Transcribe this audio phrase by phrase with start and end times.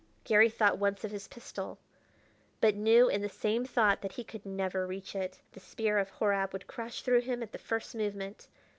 [0.23, 1.77] Garry thought once of his pistol,
[2.59, 6.09] but knew in the same thought that he could never reach it; the spear of
[6.09, 8.47] Horab would crash through him at the first movement.